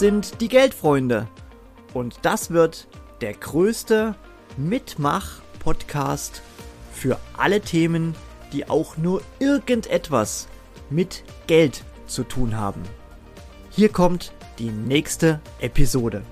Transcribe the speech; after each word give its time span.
sind 0.00 0.40
die 0.40 0.48
Geldfreunde. 0.48 1.28
Und 1.92 2.20
das 2.22 2.50
wird 2.50 2.88
der 3.20 3.34
größte 3.34 4.14
Mitmach-Podcast 4.56 6.40
für 6.90 7.18
alle 7.36 7.60
Themen, 7.60 8.14
die 8.54 8.66
auch 8.70 8.96
nur 8.96 9.20
irgendetwas 9.40 10.48
mit 10.88 11.22
Geld 11.46 11.84
zu 12.06 12.24
tun 12.24 12.56
haben. 12.56 12.80
Hier 13.68 13.90
kommt 13.90 14.32
die 14.58 14.70
nächste 14.70 15.38
Episode. 15.60 16.22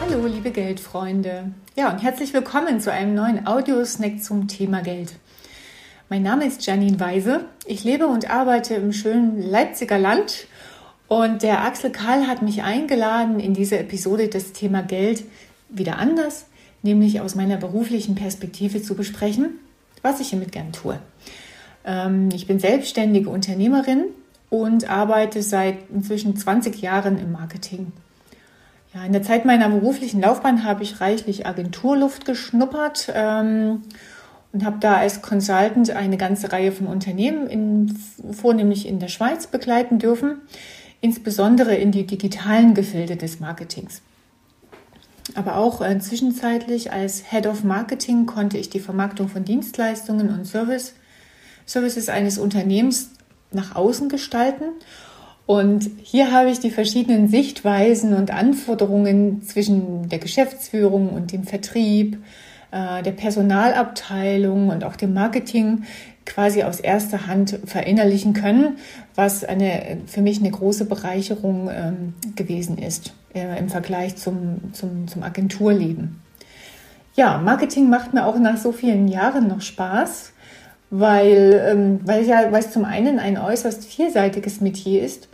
Hallo, 0.00 0.26
liebe 0.26 0.52
Geldfreunde. 0.52 1.52
Ja, 1.74 1.92
und 1.92 1.98
herzlich 1.98 2.32
willkommen 2.32 2.80
zu 2.80 2.90
einem 2.90 3.14
neuen 3.14 3.46
Audiosnack 3.46 4.22
zum 4.22 4.48
Thema 4.48 4.80
Geld. 4.80 5.16
Mein 6.08 6.22
Name 6.22 6.46
ist 6.46 6.64
Janine 6.64 7.00
Weise. 7.00 7.46
Ich 7.66 7.82
lebe 7.82 8.06
und 8.06 8.30
arbeite 8.30 8.74
im 8.74 8.92
schönen 8.92 9.42
Leipziger 9.42 9.98
Land 9.98 10.46
und 11.08 11.42
der 11.42 11.64
Axel 11.64 11.90
Karl 11.90 12.28
hat 12.28 12.42
mich 12.42 12.62
eingeladen, 12.62 13.40
in 13.40 13.54
dieser 13.54 13.80
Episode 13.80 14.28
das 14.28 14.52
Thema 14.52 14.82
Geld 14.82 15.24
wieder 15.68 15.98
anders, 15.98 16.46
nämlich 16.82 17.20
aus 17.20 17.34
meiner 17.34 17.56
beruflichen 17.56 18.14
Perspektive 18.14 18.80
zu 18.80 18.94
besprechen, 18.94 19.58
was 20.02 20.20
ich 20.20 20.28
hiermit 20.28 20.52
gern 20.52 20.70
tue. 20.70 20.96
Ähm, 21.84 22.28
ich 22.32 22.46
bin 22.46 22.60
selbstständige 22.60 23.28
Unternehmerin 23.28 24.04
und 24.48 24.88
arbeite 24.88 25.42
seit 25.42 25.90
inzwischen 25.92 26.36
20 26.36 26.80
Jahren 26.80 27.18
im 27.18 27.32
Marketing. 27.32 27.90
Ja, 28.94 29.04
in 29.04 29.12
der 29.12 29.24
Zeit 29.24 29.44
meiner 29.44 29.68
beruflichen 29.68 30.20
Laufbahn 30.20 30.62
habe 30.62 30.84
ich 30.84 31.00
reichlich 31.00 31.46
Agenturluft 31.46 32.24
geschnuppert 32.24 33.12
ähm, 33.12 33.82
und 34.52 34.64
habe 34.64 34.78
da 34.80 34.96
als 34.96 35.22
Consultant 35.22 35.90
eine 35.90 36.16
ganze 36.16 36.52
Reihe 36.52 36.72
von 36.72 36.86
Unternehmen, 36.86 37.46
in, 37.46 37.98
vornehmlich 38.32 38.86
in 38.86 38.98
der 38.98 39.08
Schweiz, 39.08 39.46
begleiten 39.46 39.98
dürfen, 39.98 40.40
insbesondere 41.00 41.74
in 41.74 41.92
die 41.92 42.06
digitalen 42.06 42.74
Gefilde 42.74 43.16
des 43.16 43.40
Marketings. 43.40 44.02
Aber 45.34 45.56
auch 45.56 45.80
äh, 45.82 45.98
zwischenzeitlich 45.98 46.92
als 46.92 47.30
Head 47.30 47.46
of 47.46 47.64
Marketing 47.64 48.26
konnte 48.26 48.58
ich 48.58 48.70
die 48.70 48.80
Vermarktung 48.80 49.28
von 49.28 49.44
Dienstleistungen 49.44 50.30
und 50.30 50.46
Service, 50.46 50.94
Services 51.66 52.08
eines 52.08 52.38
Unternehmens 52.38 53.10
nach 53.50 53.74
außen 53.74 54.08
gestalten 54.08 54.64
und 55.46 55.88
hier 56.02 56.32
habe 56.32 56.50
ich 56.50 56.58
die 56.58 56.70
verschiedenen 56.70 57.28
Sichtweisen 57.28 58.14
und 58.14 58.32
Anforderungen 58.32 59.42
zwischen 59.42 60.08
der 60.08 60.18
Geschäftsführung 60.18 61.10
und 61.10 61.32
dem 61.32 61.44
Vertrieb, 61.44 62.18
äh, 62.70 63.02
der 63.02 63.12
Personalabteilung 63.12 64.68
und 64.68 64.84
auch 64.84 64.96
dem 64.96 65.14
Marketing 65.14 65.84
quasi 66.24 66.64
aus 66.64 66.80
erster 66.80 67.26
Hand 67.26 67.58
verinnerlichen 67.64 68.32
können, 68.32 68.78
was 69.14 69.44
eine, 69.44 69.98
für 70.06 70.20
mich 70.20 70.40
eine 70.40 70.50
große 70.50 70.84
Bereicherung 70.84 71.70
ähm, 71.72 72.14
gewesen 72.34 72.78
ist 72.78 73.14
äh, 73.34 73.58
im 73.58 73.68
Vergleich 73.68 74.16
zum, 74.16 74.72
zum, 74.72 75.08
zum 75.08 75.22
Agenturleben. 75.22 76.20
Ja, 77.14 77.38
Marketing 77.38 77.88
macht 77.88 78.12
mir 78.12 78.26
auch 78.26 78.38
nach 78.38 78.58
so 78.58 78.72
vielen 78.72 79.08
Jahren 79.08 79.48
noch 79.48 79.62
Spaß, 79.62 80.32
weil, 80.90 81.64
ähm, 81.66 82.00
weil, 82.04 82.24
ja, 82.24 82.52
weil 82.52 82.60
es 82.60 82.72
zum 82.72 82.84
einen 82.84 83.18
ein 83.18 83.38
äußerst 83.38 83.84
vielseitiges 83.86 84.60
Metier 84.60 85.02
ist 85.02 85.28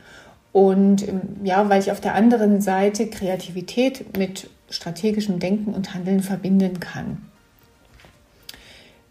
und 0.53 1.09
ähm, 1.09 1.23
ja, 1.43 1.69
weil 1.69 1.81
ich 1.81 1.91
auf 1.91 2.01
der 2.01 2.15
anderen 2.15 2.61
Seite 2.61 3.09
Kreativität 3.09 4.17
mit 4.17 4.49
strategischem 4.73 5.39
Denken 5.39 5.75
und 5.75 5.95
Handeln 5.95 6.23
verbinden 6.23 6.81
kann. 6.81 7.19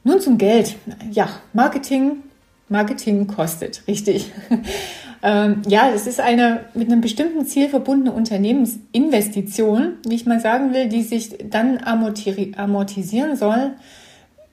Nun 0.04 0.20
zum 0.20 0.38
Geld. 0.38 0.76
Ja, 1.12 1.30
Marketing, 1.54 2.24
Marketing 2.70 3.28
kostet, 3.28 3.84
richtig. 3.88 4.32
ähm, 5.24 5.62
ja, 5.68 5.92
es 5.94 6.08
ist 6.08 6.20
eine 6.20 6.66
mit 6.74 6.92
einem 6.92 7.02
bestimmten 7.02 7.46
Ziel 7.46 7.70
verbundene 7.70 8.12
Unternehmensinvestition, 8.12 9.94
wie 10.08 10.16
ich 10.16 10.26
mal 10.26 10.40
sagen 10.40 10.74
will, 10.74 10.90
die 10.90 11.04
sich 11.04 11.38
dann 11.50 11.80
amortisieren 11.84 13.36
soll, 13.36 13.74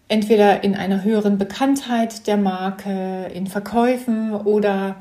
entweder 0.09 0.65
in 0.65 0.75
einer 0.75 1.03
höheren 1.03 1.39
Bekanntheit 1.39 2.27
der 2.27 2.37
Marke, 2.37 3.31
in 3.33 3.47
Verkäufen 3.47 4.33
oder 4.33 4.97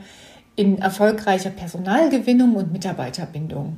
in 0.56 0.80
erfolgreicher 0.80 1.50
Personalgewinnung 1.50 2.56
und 2.56 2.72
Mitarbeiterbindung. 2.72 3.78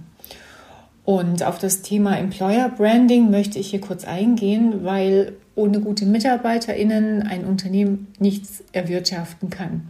Und 1.09 1.41
auf 1.41 1.57
das 1.57 1.81
Thema 1.81 2.19
Employer 2.19 2.69
Branding 2.69 3.31
möchte 3.31 3.57
ich 3.57 3.71
hier 3.71 3.81
kurz 3.81 4.05
eingehen, 4.05 4.85
weil 4.85 5.33
ohne 5.55 5.79
gute 5.79 6.05
MitarbeiterInnen 6.05 7.23
ein 7.23 7.45
Unternehmen 7.45 8.13
nichts 8.19 8.63
erwirtschaften 8.73 9.49
kann. 9.49 9.87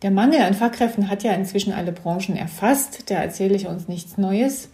Der 0.00 0.10
Mangel 0.10 0.40
an 0.40 0.54
Fachkräften 0.54 1.10
hat 1.10 1.22
ja 1.22 1.32
inzwischen 1.32 1.74
alle 1.74 1.92
Branchen 1.92 2.34
erfasst, 2.34 3.10
da 3.10 3.16
erzähle 3.16 3.54
ich 3.54 3.66
uns 3.66 3.88
nichts 3.88 4.16
Neues. 4.16 4.70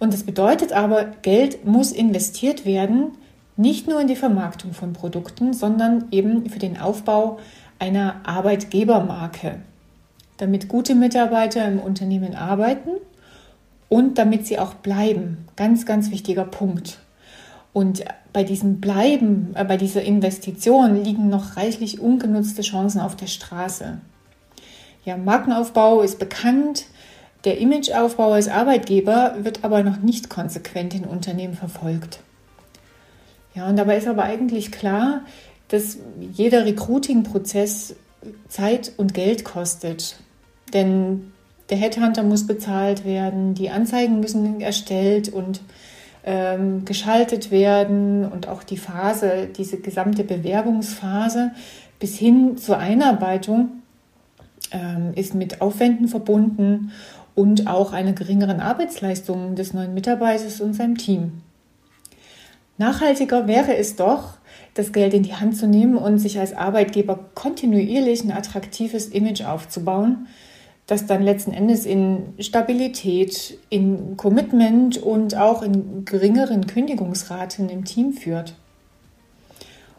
Und 0.00 0.12
das 0.12 0.24
bedeutet 0.24 0.72
aber, 0.72 1.04
Geld 1.22 1.64
muss 1.64 1.92
investiert 1.92 2.66
werden, 2.66 3.12
nicht 3.56 3.86
nur 3.86 4.00
in 4.00 4.08
die 4.08 4.16
Vermarktung 4.16 4.72
von 4.72 4.92
Produkten, 4.92 5.52
sondern 5.52 6.06
eben 6.10 6.50
für 6.50 6.58
den 6.58 6.80
Aufbau 6.80 7.38
einer 7.78 8.22
Arbeitgebermarke 8.24 9.60
damit 10.38 10.68
gute 10.68 10.94
Mitarbeiter 10.94 11.66
im 11.66 11.78
Unternehmen 11.80 12.34
arbeiten 12.34 12.90
und 13.88 14.18
damit 14.18 14.46
sie 14.46 14.58
auch 14.58 14.74
bleiben. 14.74 15.48
Ganz, 15.56 15.86
ganz 15.86 16.10
wichtiger 16.10 16.44
Punkt. 16.44 16.98
Und 17.72 18.04
bei 18.32 18.44
diesem 18.44 18.80
Bleiben, 18.80 19.52
äh, 19.54 19.64
bei 19.64 19.76
dieser 19.76 20.02
Investition 20.02 21.02
liegen 21.02 21.28
noch 21.28 21.56
reichlich 21.56 22.00
ungenutzte 22.00 22.62
Chancen 22.62 23.00
auf 23.00 23.16
der 23.16 23.26
Straße. 23.26 23.98
Ja, 25.04 25.16
Markenaufbau 25.16 26.02
ist 26.02 26.18
bekannt. 26.18 26.86
Der 27.44 27.58
Imageaufbau 27.58 28.32
als 28.32 28.48
Arbeitgeber 28.48 29.36
wird 29.42 29.64
aber 29.64 29.82
noch 29.82 29.98
nicht 29.98 30.28
konsequent 30.28 30.94
in 30.94 31.04
Unternehmen 31.04 31.54
verfolgt. 31.54 32.20
Ja, 33.54 33.68
und 33.68 33.76
dabei 33.76 33.96
ist 33.96 34.08
aber 34.08 34.24
eigentlich 34.24 34.72
klar, 34.72 35.22
dass 35.68 35.98
jeder 36.32 36.64
Recruiting-Prozess 36.64 37.94
Zeit 38.48 38.92
und 38.96 39.14
Geld 39.14 39.44
kostet. 39.44 40.16
Denn 40.72 41.32
der 41.70 41.78
Headhunter 41.78 42.22
muss 42.22 42.46
bezahlt 42.46 43.04
werden, 43.04 43.54
die 43.54 43.70
Anzeigen 43.70 44.20
müssen 44.20 44.60
erstellt 44.60 45.28
und 45.28 45.60
ähm, 46.24 46.84
geschaltet 46.84 47.50
werden 47.50 48.26
und 48.26 48.48
auch 48.48 48.62
die 48.62 48.76
Phase, 48.76 49.48
diese 49.56 49.78
gesamte 49.78 50.24
Bewerbungsphase 50.24 51.52
bis 51.98 52.16
hin 52.16 52.56
zur 52.58 52.78
Einarbeitung 52.78 53.82
ähm, 54.72 55.12
ist 55.14 55.34
mit 55.34 55.60
Aufwänden 55.60 56.08
verbunden 56.08 56.92
und 57.34 57.66
auch 57.66 57.92
einer 57.92 58.12
geringeren 58.12 58.60
Arbeitsleistung 58.60 59.54
des 59.54 59.72
neuen 59.72 59.94
Mitarbeiters 59.94 60.60
und 60.60 60.74
seinem 60.74 60.98
Team. 60.98 61.42
Nachhaltiger 62.78 63.46
wäre 63.46 63.76
es 63.76 63.96
doch, 63.96 64.38
das 64.74 64.92
Geld 64.92 65.14
in 65.14 65.24
die 65.24 65.34
Hand 65.34 65.56
zu 65.56 65.66
nehmen 65.66 65.96
und 65.96 66.18
sich 66.18 66.38
als 66.38 66.54
Arbeitgeber 66.54 67.18
kontinuierlich 67.34 68.22
ein 68.22 68.30
attraktives 68.30 69.08
Image 69.08 69.42
aufzubauen, 69.42 70.28
das 70.88 71.04
dann 71.04 71.22
letzten 71.22 71.52
Endes 71.52 71.84
in 71.84 72.34
Stabilität, 72.40 73.58
in 73.68 74.16
Commitment 74.16 74.96
und 74.96 75.36
auch 75.36 75.62
in 75.62 76.06
geringeren 76.06 76.66
Kündigungsraten 76.66 77.68
im 77.68 77.84
Team 77.84 78.14
führt. 78.14 78.54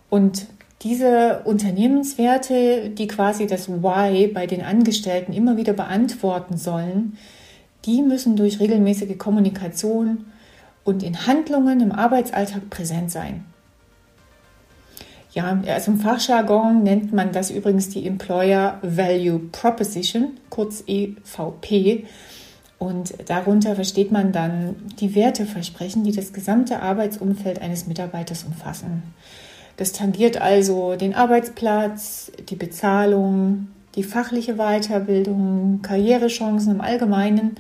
Und 0.10 0.48
diese 0.82 1.42
Unternehmenswerte, 1.46 2.90
die 2.90 3.08
quasi 3.08 3.46
das 3.46 3.70
Why 3.70 4.28
bei 4.28 4.48
den 4.48 4.64
Angestellten 4.64 5.32
immer 5.32 5.58
wieder 5.58 5.74
beantworten 5.74 6.58
sollen, 6.58 7.18
die 7.86 8.02
müssen 8.02 8.36
durch 8.36 8.60
regelmäßige 8.60 9.18
Kommunikation 9.20 10.26
und 10.84 11.04
in 11.04 11.28
Handlungen 11.28 11.82
im 11.82 11.92
Arbeitsalltag 11.92 12.72
präsent 12.72 13.12
sein. 13.12 13.46
Ja, 15.40 15.58
also 15.68 15.92
im 15.92 16.00
Fachjargon 16.02 16.84
nennt 16.84 17.14
man 17.14 17.32
das 17.32 17.50
übrigens 17.50 17.88
die 17.88 18.06
Employer 18.06 18.78
Value 18.82 19.40
Proposition, 19.40 20.32
kurz 20.50 20.84
EVP. 20.86 22.04
Und 22.78 23.14
darunter 23.30 23.76
versteht 23.76 24.12
man 24.12 24.34
dann 24.34 24.76
die 25.00 25.16
Werteversprechen, 25.16 26.04
die 26.04 26.12
das 26.12 26.34
gesamte 26.34 26.82
Arbeitsumfeld 26.82 27.62
eines 27.62 27.88
Mitarbeiters 27.88 28.44
umfassen. 28.44 29.04
Das 29.78 29.94
tangiert 29.94 30.42
also 30.42 30.98
den 30.98 31.16
Arbeitsplatz, 31.16 32.34
die 32.50 32.58
Bezahlung, 32.58 33.70
die 33.96 34.04
fachliche 34.04 34.56
Weiterbildung, 34.56 35.80
Karrierechancen 35.84 36.74
im 36.74 36.82
Allgemeinen 36.82 37.56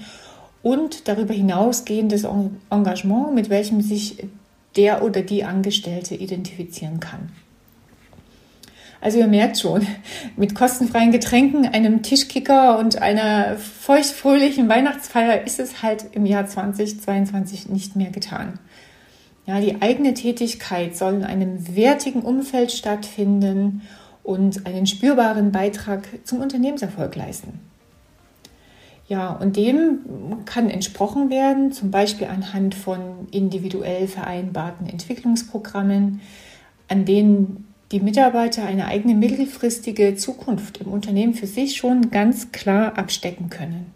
und 0.64 1.08
darüber 1.08 1.34
hinausgehendes 1.34 2.28
Engagement, 2.70 3.34
mit 3.36 3.50
welchem 3.50 3.80
sich 3.80 4.28
der 4.76 5.02
oder 5.02 5.22
die 5.22 5.46
Angestellte 5.46 6.16
identifizieren 6.16 7.00
kann. 7.00 7.30
Also 9.02 9.18
ihr 9.18 9.28
merkt 9.28 9.58
schon, 9.58 9.88
mit 10.36 10.56
kostenfreien 10.56 11.12
Getränken, 11.12 11.66
einem 11.66 12.02
Tischkicker 12.02 12.78
und 12.80 13.02
einer 13.02 13.56
feuchtfröhlichen 13.58 14.68
Weihnachtsfeier 14.68 15.46
ist 15.46 15.60
es 15.60 15.82
halt 15.82 16.08
im 16.12 16.26
Jahr 16.26 16.48
2022 16.48 17.70
nicht 17.70 17.96
mehr 17.96 18.10
getan. 18.10 18.60
Ja, 19.46 19.60
die 19.62 19.82
eigene 19.82 20.14
Tätigkeit 20.14 20.98
soll 20.98 21.16
in 21.16 21.24
einem 21.24 21.76
wertigen 21.76 22.22
Umfeld 22.22 22.72
stattfinden 22.72 23.82
und 24.22 24.68
einen 24.68 24.86
spürbaren 24.86 25.52
Beitrag 25.52 26.08
zum 26.26 26.42
Unternehmenserfolg 26.42 27.16
leisten. 27.16 27.60
Ja, 29.08 29.32
und 29.32 29.56
dem 29.56 30.46
kann 30.46 30.70
entsprochen 30.70 31.32
werden, 31.32 31.72
zum 31.72 31.90
Beispiel 31.90 32.28
anhand 32.28 32.76
von 32.76 33.28
individuell 33.32 34.08
vereinbarten 34.08 34.88
Entwicklungsprogrammen, 34.88 36.22
an 36.88 37.06
denen 37.06 37.69
die 37.92 38.00
Mitarbeiter 38.00 38.66
eine 38.66 38.86
eigene 38.86 39.16
mittelfristige 39.16 40.16
Zukunft 40.16 40.78
im 40.78 40.88
Unternehmen 40.88 41.34
für 41.34 41.48
sich 41.48 41.78
schon 41.78 42.12
ganz 42.12 42.52
klar 42.52 42.98
abstecken 42.98 43.50
können. 43.50 43.94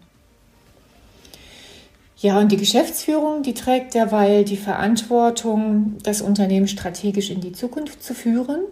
Ja, 2.16 2.38
und 2.38 2.50
die 2.50 2.56
Geschäftsführung, 2.56 3.42
die 3.42 3.54
trägt 3.54 3.94
derweil 3.94 4.44
die 4.44 4.56
Verantwortung, 4.56 5.98
das 6.02 6.22
Unternehmen 6.22 6.68
strategisch 6.68 7.30
in 7.30 7.40
die 7.40 7.52
Zukunft 7.52 8.02
zu 8.02 8.14
führen. 8.14 8.62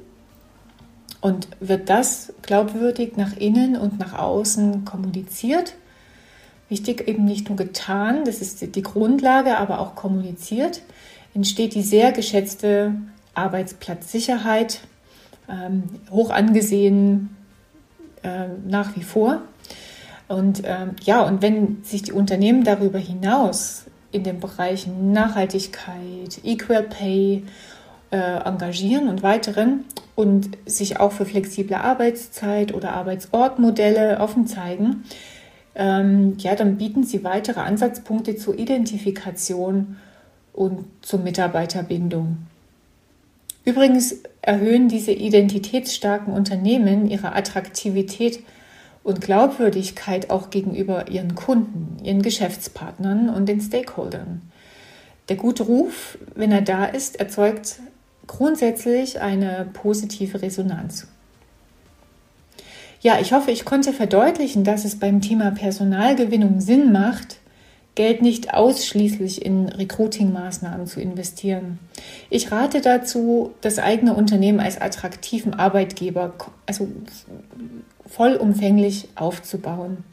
Und 1.20 1.48
wird 1.60 1.88
das 1.88 2.32
glaubwürdig 2.42 3.16
nach 3.16 3.36
innen 3.36 3.76
und 3.76 3.98
nach 3.98 4.19
außen 4.19 4.84
kommuniziert? 4.84 5.74
Wichtig 6.69 7.06
eben 7.06 7.24
nicht 7.24 7.48
nur 7.48 7.56
getan, 7.56 8.24
das 8.24 8.40
ist 8.40 8.74
die 8.74 8.82
Grundlage, 8.82 9.58
aber 9.58 9.80
auch 9.80 9.94
kommuniziert, 9.94 10.82
entsteht 11.34 11.74
die 11.74 11.82
sehr 11.82 12.10
geschätzte 12.10 12.94
Arbeitsplatzsicherheit, 13.34 14.80
ähm, 15.52 15.84
hoch 16.10 16.31
angesehen 16.31 17.37
äh, 18.22 18.49
nach 18.66 18.96
wie 18.96 19.02
vor. 19.02 19.43
Und 20.28 20.62
ähm, 20.64 20.96
ja, 21.02 21.22
und 21.22 21.43
wenn 21.43 21.84
sich 21.84 22.02
die 22.02 22.12
Unternehmen 22.12 22.64
darüber 22.64 22.99
hinaus 22.99 23.84
in 24.12 24.25
den 24.25 24.40
Bereichen 24.40 25.12
Nachhaltigkeit, 25.12 26.40
Equal 26.43 26.84
Pay 26.84 27.44
äh, 28.10 28.16
engagieren 28.16 29.08
und 29.08 29.22
weiteren 29.22 29.84
und 30.14 30.56
sich 30.64 31.00
auch 31.00 31.12
für 31.12 31.26
flexible 31.26 31.76
Arbeitszeit 31.76 32.72
oder 32.72 32.93
Arbeitsortmodelle 32.93 34.20
offen 34.20 34.46
zeigen, 34.46 35.05
ähm, 35.75 36.37
ja, 36.38 36.55
dann 36.55 36.76
bieten 36.76 37.05
sie 37.05 37.25
weitere 37.25 37.60
Ansatzpunkte 37.60 38.37
zur 38.37 38.58
Identifikation 38.58 39.96
und 40.52 40.84
zur 41.00 41.20
Mitarbeiterbindung. 41.20 42.38
Übrigens 43.64 44.16
erhöhen 44.40 44.88
diese 44.88 45.12
identitätsstarken 45.12 46.32
Unternehmen 46.32 47.08
ihre 47.08 47.34
Attraktivität 47.34 48.40
und 49.04 49.20
Glaubwürdigkeit 49.20 50.30
auch 50.30 50.50
gegenüber 50.50 51.08
ihren 51.08 51.34
Kunden, 51.34 51.96
ihren 52.04 52.22
Geschäftspartnern 52.22 53.28
und 53.28 53.48
den 53.48 53.60
Stakeholdern. 53.60 54.42
Der 55.28 55.36
gute 55.36 55.64
Ruf, 55.64 56.18
wenn 56.34 56.52
er 56.52 56.62
da 56.62 56.84
ist, 56.84 57.20
erzeugt 57.20 57.80
grundsätzlich 58.26 59.20
eine 59.20 59.68
positive 59.72 60.42
Resonanz. 60.42 61.06
Ja, 63.00 63.18
ich 63.20 63.32
hoffe, 63.32 63.50
ich 63.50 63.64
konnte 63.64 63.92
verdeutlichen, 63.92 64.62
dass 64.62 64.84
es 64.84 64.98
beim 64.98 65.20
Thema 65.20 65.50
Personalgewinnung 65.50 66.60
Sinn 66.60 66.92
macht, 66.92 67.38
Geld 67.94 68.22
nicht 68.22 68.54
ausschließlich 68.54 69.44
in 69.44 69.68
Recruiting-Maßnahmen 69.68 70.86
zu 70.86 71.00
investieren. 71.00 71.78
Ich 72.30 72.50
rate 72.50 72.80
dazu, 72.80 73.52
das 73.60 73.78
eigene 73.78 74.14
Unternehmen 74.14 74.60
als 74.60 74.80
attraktiven 74.80 75.52
Arbeitgeber, 75.52 76.32
also 76.64 76.88
vollumfänglich 78.06 79.08
aufzubauen. 79.14 80.04